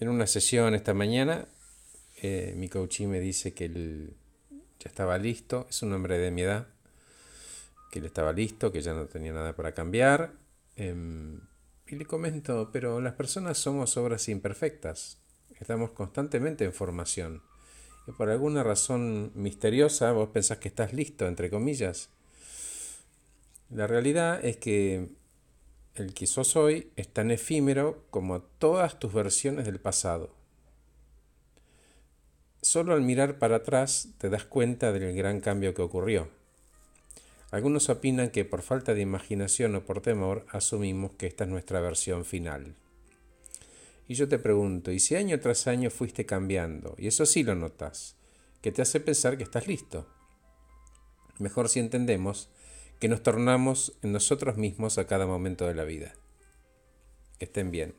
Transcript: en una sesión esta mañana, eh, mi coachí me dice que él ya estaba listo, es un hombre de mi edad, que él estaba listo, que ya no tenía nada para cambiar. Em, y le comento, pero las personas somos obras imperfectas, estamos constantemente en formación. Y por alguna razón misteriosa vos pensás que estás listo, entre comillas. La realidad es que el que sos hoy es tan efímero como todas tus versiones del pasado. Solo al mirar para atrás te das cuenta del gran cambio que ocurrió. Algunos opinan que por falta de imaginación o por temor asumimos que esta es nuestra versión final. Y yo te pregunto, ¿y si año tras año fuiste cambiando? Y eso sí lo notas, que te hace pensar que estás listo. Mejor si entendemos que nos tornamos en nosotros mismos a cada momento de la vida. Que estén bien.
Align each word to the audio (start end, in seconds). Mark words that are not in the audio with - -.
en 0.00 0.08
una 0.08 0.26
sesión 0.26 0.74
esta 0.74 0.94
mañana, 0.94 1.46
eh, 2.22 2.54
mi 2.56 2.68
coachí 2.68 3.06
me 3.06 3.20
dice 3.20 3.52
que 3.52 3.66
él 3.66 4.16
ya 4.50 4.88
estaba 4.88 5.18
listo, 5.18 5.66
es 5.68 5.82
un 5.82 5.92
hombre 5.92 6.18
de 6.18 6.30
mi 6.30 6.42
edad, 6.42 6.68
que 7.90 7.98
él 7.98 8.06
estaba 8.06 8.32
listo, 8.32 8.72
que 8.72 8.80
ya 8.80 8.94
no 8.94 9.06
tenía 9.06 9.32
nada 9.32 9.54
para 9.54 9.72
cambiar. 9.72 10.32
Em, 10.76 11.40
y 11.86 11.96
le 11.96 12.06
comento, 12.06 12.70
pero 12.72 13.00
las 13.00 13.12
personas 13.14 13.58
somos 13.58 13.96
obras 13.98 14.28
imperfectas, 14.28 15.18
estamos 15.58 15.90
constantemente 15.90 16.64
en 16.64 16.72
formación. 16.72 17.42
Y 18.06 18.12
por 18.12 18.30
alguna 18.30 18.62
razón 18.62 19.32
misteriosa 19.34 20.12
vos 20.12 20.30
pensás 20.30 20.58
que 20.58 20.68
estás 20.68 20.94
listo, 20.94 21.28
entre 21.28 21.50
comillas. 21.50 22.08
La 23.68 23.86
realidad 23.86 24.42
es 24.42 24.56
que 24.56 25.10
el 26.00 26.14
que 26.14 26.26
sos 26.26 26.56
hoy 26.56 26.90
es 26.96 27.08
tan 27.08 27.30
efímero 27.30 28.04
como 28.10 28.40
todas 28.40 28.98
tus 28.98 29.12
versiones 29.12 29.66
del 29.66 29.80
pasado. 29.80 30.30
Solo 32.62 32.94
al 32.94 33.02
mirar 33.02 33.38
para 33.38 33.56
atrás 33.56 34.08
te 34.18 34.28
das 34.28 34.44
cuenta 34.44 34.92
del 34.92 35.14
gran 35.14 35.40
cambio 35.40 35.74
que 35.74 35.82
ocurrió. 35.82 36.28
Algunos 37.50 37.88
opinan 37.88 38.30
que 38.30 38.44
por 38.44 38.62
falta 38.62 38.94
de 38.94 39.00
imaginación 39.00 39.74
o 39.74 39.84
por 39.84 40.00
temor 40.00 40.46
asumimos 40.50 41.12
que 41.12 41.26
esta 41.26 41.44
es 41.44 41.50
nuestra 41.50 41.80
versión 41.80 42.24
final. 42.24 42.74
Y 44.08 44.14
yo 44.14 44.28
te 44.28 44.38
pregunto, 44.38 44.92
¿y 44.92 45.00
si 45.00 45.16
año 45.16 45.38
tras 45.40 45.66
año 45.66 45.90
fuiste 45.90 46.26
cambiando? 46.26 46.94
Y 46.98 47.06
eso 47.06 47.26
sí 47.26 47.42
lo 47.42 47.54
notas, 47.54 48.16
que 48.60 48.72
te 48.72 48.82
hace 48.82 49.00
pensar 49.00 49.36
que 49.36 49.44
estás 49.44 49.66
listo. 49.66 50.06
Mejor 51.38 51.68
si 51.68 51.80
entendemos 51.80 52.48
que 53.00 53.08
nos 53.08 53.22
tornamos 53.22 53.94
en 54.02 54.12
nosotros 54.12 54.58
mismos 54.58 54.98
a 54.98 55.06
cada 55.06 55.26
momento 55.26 55.66
de 55.66 55.74
la 55.74 55.84
vida. 55.84 56.12
Que 57.38 57.46
estén 57.46 57.70
bien. 57.70 57.94